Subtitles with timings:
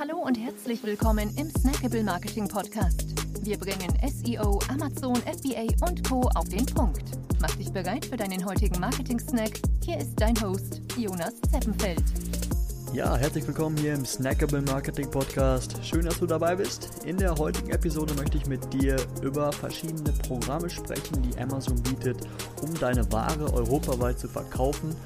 [0.00, 3.04] Hallo und herzlich willkommen im Snackable Marketing Podcast.
[3.44, 6.22] Wir bringen SEO, Amazon, FBA und Co.
[6.36, 7.02] auf den Punkt.
[7.38, 9.60] Mach dich bereit für deinen heutigen Marketing-Snack.
[9.84, 12.02] Hier ist dein Host, Jonas Zeppenfeld.
[12.94, 15.78] Ja, herzlich willkommen hier im Snackable Marketing Podcast.
[15.84, 17.04] Schön, dass du dabei bist.
[17.04, 22.26] In der heutigen Episode möchte ich mit dir über verschiedene Programme sprechen, die Amazon bietet,
[22.62, 24.96] um deine Ware europaweit zu verkaufen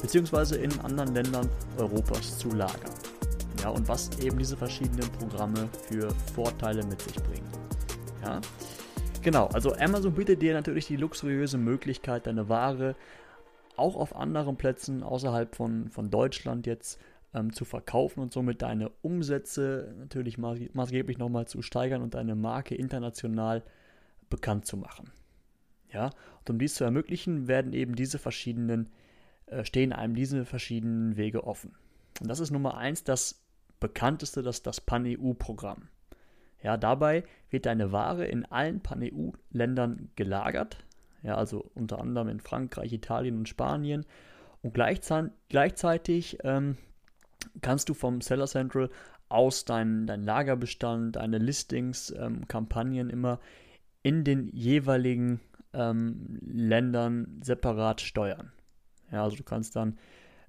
[0.00, 0.62] bzw.
[0.62, 2.92] in anderen Ländern Europas zu lagern.
[3.64, 7.48] Ja, und was eben diese verschiedenen Programme für Vorteile mit sich bringen.
[8.22, 8.42] Ja,
[9.22, 9.46] genau.
[9.46, 12.94] Also Amazon bietet dir natürlich die luxuriöse Möglichkeit, deine Ware
[13.76, 17.00] auch auf anderen Plätzen außerhalb von, von Deutschland jetzt
[17.32, 22.74] ähm, zu verkaufen und somit deine Umsätze natürlich maßgeblich nochmal zu steigern und deine Marke
[22.74, 23.62] international
[24.28, 25.10] bekannt zu machen.
[25.90, 28.90] Ja, und um dies zu ermöglichen, werden eben diese verschiedenen,
[29.46, 31.74] äh, stehen einem diese verschiedenen Wege offen.
[32.20, 33.40] Und das ist Nummer eins das
[33.84, 35.88] bekannteste das, das Pan-EU-Programm.
[36.62, 40.78] Ja, dabei wird deine Ware in allen Pan-EU-Ländern gelagert,
[41.22, 44.06] ja, also unter anderem in Frankreich, Italien und Spanien.
[44.62, 46.78] Und gleichzeitig, gleichzeitig ähm,
[47.60, 48.88] kannst du vom Seller Central
[49.28, 53.38] aus deinen dein Lagerbestand, deine Listings, ähm, Kampagnen immer
[54.02, 55.40] in den jeweiligen
[55.74, 58.50] ähm, Ländern separat steuern.
[59.12, 59.98] Ja, also du kannst dann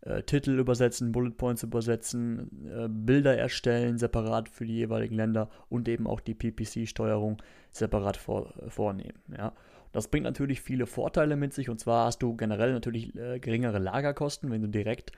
[0.05, 5.87] äh, Titel übersetzen, Bullet Points übersetzen, äh, Bilder erstellen, separat für die jeweiligen Länder und
[5.89, 9.19] eben auch die PPC-Steuerung separat vor, äh, vornehmen.
[9.35, 9.53] Ja.
[9.91, 13.79] Das bringt natürlich viele Vorteile mit sich und zwar hast du generell natürlich äh, geringere
[13.79, 15.11] Lagerkosten, wenn du direkt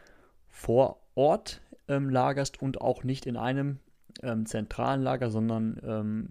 [0.49, 3.79] vor Ort ähm, lagerst und auch nicht in einem
[4.23, 6.27] ähm, zentralen Lager, sondern ähm,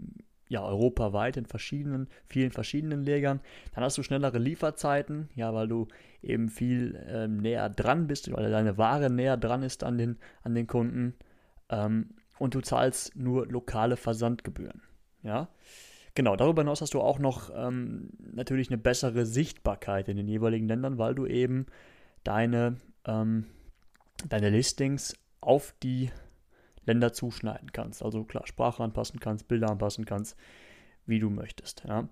[0.48, 3.41] ja, europaweit in verschiedenen, vielen verschiedenen Lägern.
[3.75, 5.88] Dann hast du schnellere Lieferzeiten, ja, weil du
[6.22, 10.55] eben viel ähm, näher dran bist, weil deine Ware näher dran ist an den, an
[10.55, 11.14] den Kunden.
[11.69, 14.83] Ähm, und du zahlst nur lokale Versandgebühren.
[15.22, 15.48] Ja.
[16.14, 20.66] Genau, darüber hinaus hast du auch noch ähm, natürlich eine bessere Sichtbarkeit in den jeweiligen
[20.66, 21.66] Ländern, weil du eben
[22.25, 23.47] deine, ähm,
[24.28, 26.10] deine Listings auf die
[26.86, 28.02] Länder zuschneiden kannst.
[28.02, 30.36] Also klar, Sprache anpassen kannst, Bilder anpassen kannst,
[31.04, 31.84] wie du möchtest.
[31.86, 32.08] Ja.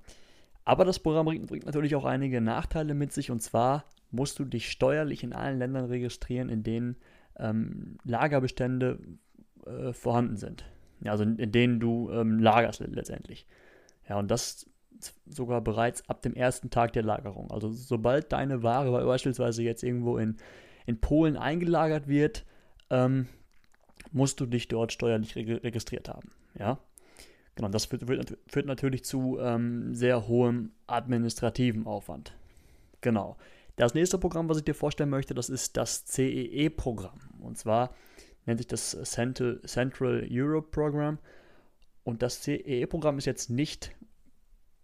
[0.64, 4.70] Aber das Programm bringt, natürlich auch einige Nachteile mit sich und zwar musst du dich
[4.70, 6.96] steuerlich in allen Ländern registrieren, in denen
[7.36, 8.98] ähm, Lagerbestände
[9.66, 10.64] äh, vorhanden sind.
[11.00, 13.46] Ja, also in, in denen du ähm, lagerst letztendlich.
[14.08, 14.70] Ja, und das
[15.26, 17.50] sogar bereits ab dem ersten Tag der Lagerung.
[17.50, 20.36] Also sobald deine Ware beispielsweise jetzt irgendwo in,
[20.86, 22.44] in Polen eingelagert wird,
[22.90, 23.28] ähm,
[24.14, 26.30] musst du dich dort steuerlich registriert haben.
[26.58, 26.78] Ja,
[27.56, 27.68] genau.
[27.68, 28.04] Das führt,
[28.46, 32.32] führt natürlich zu ähm, sehr hohem administrativen Aufwand.
[33.00, 33.36] Genau.
[33.76, 37.18] Das nächste Programm, was ich dir vorstellen möchte, das ist das CEE-Programm.
[37.40, 37.92] Und zwar
[38.46, 41.18] nennt sich das Central, Europe Program.
[42.04, 43.90] Und das CEE-Programm ist jetzt nicht,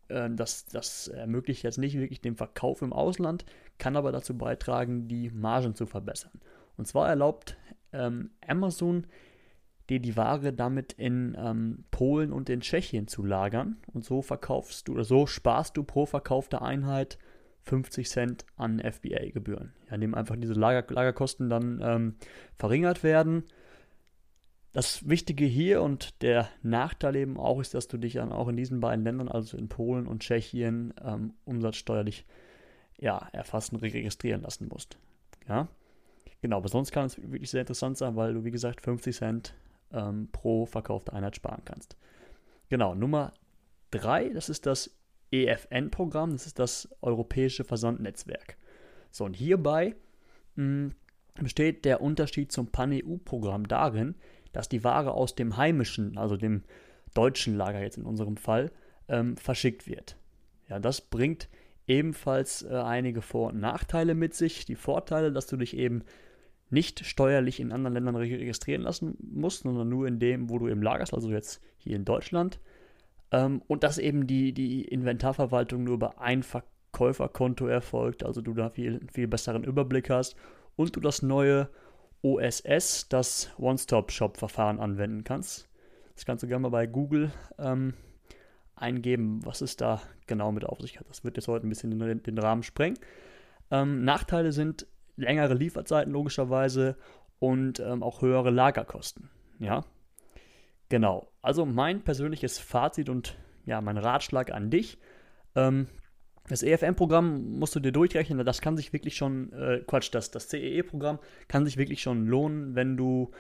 [0.08, 3.44] äh, das, das ermöglicht jetzt nicht wirklich den Verkauf im Ausland,
[3.78, 6.32] kann aber dazu beitragen, die Margen zu verbessern.
[6.76, 7.56] Und zwar erlaubt
[7.92, 9.06] ähm, Amazon
[9.90, 13.76] dir die Ware damit in ähm, Polen und in Tschechien zu lagern.
[13.92, 17.18] Und so verkaufst du oder so sparst du pro verkaufte Einheit
[17.64, 19.72] 50 Cent an FBA-Gebühren.
[19.88, 22.14] Ja, indem einfach diese Lager, Lagerkosten dann ähm,
[22.56, 23.44] verringert werden.
[24.72, 28.56] Das Wichtige hier und der Nachteil eben auch ist, dass du dich dann auch in
[28.56, 32.24] diesen beiden Ländern, also in Polen und Tschechien, ähm, umsatzsteuerlich
[32.96, 34.96] ja, erfassen, registrieren lassen musst.
[35.48, 35.68] Ja,
[36.42, 39.54] Genau, aber sonst kann es wirklich sehr interessant sein, weil du, wie gesagt, 50 Cent
[39.92, 41.96] ähm, pro verkaufte Einheit sparen kannst.
[42.68, 43.32] Genau, Nummer
[43.90, 44.90] 3, das ist das
[45.32, 48.56] EFN-Programm, das ist das Europäische Versandnetzwerk.
[49.10, 49.96] So, und hierbei
[50.56, 50.94] mh, hm,
[51.40, 54.14] besteht der Unterschied zum Pan-EU-Programm darin,
[54.52, 56.64] dass die Ware aus dem heimischen, also dem
[57.14, 58.70] deutschen Lager jetzt in unserem Fall,
[59.08, 60.16] ähm, verschickt wird.
[60.68, 61.48] Ja, das bringt
[61.86, 64.64] ebenfalls äh, einige Vor- und Nachteile mit sich.
[64.64, 66.04] Die Vorteile, dass du dich eben
[66.70, 70.82] nicht steuerlich in anderen Ländern registrieren lassen musst, sondern nur in dem, wo du eben
[70.82, 72.61] lagerst, also jetzt hier in Deutschland.
[73.32, 78.70] Ähm, und dass eben die, die Inventarverwaltung nur über ein Verkäuferkonto erfolgt, also du da
[78.70, 80.37] viel, viel besseren Überblick hast
[80.76, 81.69] und du das neue
[82.22, 85.69] OSS, das One-Stop-Shop-Verfahren anwenden kannst.
[86.14, 87.94] Das kannst du gerne mal bei Google ähm,
[88.76, 91.08] eingeben, was es da genau mit auf sich hat.
[91.08, 92.99] Das wird jetzt heute ein bisschen den, den Rahmen sprengen.
[93.70, 94.87] Ähm, Nachteile sind
[95.20, 96.96] längere Lieferzeiten logischerweise
[97.38, 99.31] und ähm, auch höhere Lagerkosten.
[99.58, 99.84] Ja,
[100.88, 101.31] genau.
[101.43, 103.37] Also mein persönliches Fazit und
[103.67, 104.99] ja, mein Ratschlag an dich.
[105.55, 105.87] Ähm,
[106.49, 110.49] das EFM-Programm musst du dir durchrechnen, das kann sich wirklich schon, äh, Quatsch, das, das
[110.49, 113.31] CEE-Programm kann sich wirklich schon lohnen, wenn du,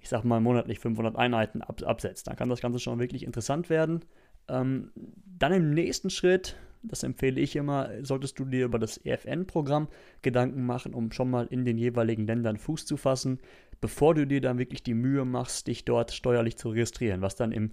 [0.00, 2.28] ich sag mal, monatlich 500 Einheiten ab, absetzt.
[2.28, 4.04] Dann kann das Ganze schon wirklich interessant werden.
[4.48, 4.90] Ähm,
[5.26, 9.88] dann im nächsten Schritt, das empfehle ich immer, solltest du dir über das EFN-Programm
[10.22, 13.40] Gedanken machen, um schon mal in den jeweiligen Ländern Fuß zu fassen,
[13.80, 17.52] bevor du dir dann wirklich die Mühe machst, dich dort steuerlich zu registrieren, was dann
[17.52, 17.72] im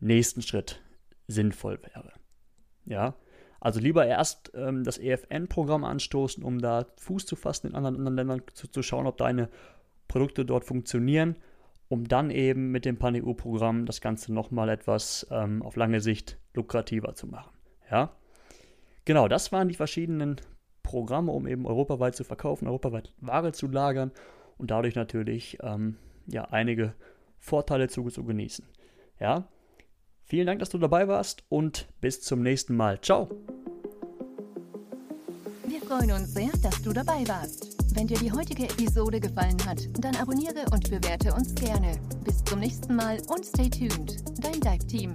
[0.00, 0.82] nächsten Schritt
[1.26, 2.12] sinnvoll wäre.
[2.84, 3.16] Ja,
[3.60, 8.16] also lieber erst ähm, das EFN-Programm anstoßen, um da Fuß zu fassen in anderen, anderen
[8.16, 9.48] Ländern, zu, zu, schauen, ob deine
[10.06, 11.36] Produkte dort funktionieren,
[11.88, 17.14] um dann eben mit dem Pan-EU-Programm das Ganze nochmal etwas ähm, auf lange Sicht lukrativer
[17.14, 17.50] zu machen.
[17.90, 18.14] Ja,
[19.08, 20.36] genau, das waren die verschiedenen
[20.84, 24.12] Programme, um eben europaweit zu verkaufen, europaweit Ware zu lagern
[24.56, 25.96] und dadurch natürlich ähm,
[26.26, 26.94] ja, einige
[27.38, 28.64] Vorteile zu, zu genießen.
[29.18, 29.48] Ja,
[30.30, 33.00] Vielen Dank, dass du dabei warst und bis zum nächsten Mal.
[33.00, 33.30] Ciao.
[35.66, 37.78] Wir freuen uns sehr, dass du dabei warst.
[37.94, 41.98] Wenn dir die heutige Episode gefallen hat, dann abonniere und bewerte uns gerne.
[42.24, 44.16] Bis zum nächsten Mal und stay tuned.
[44.44, 45.14] Dein Dive Team.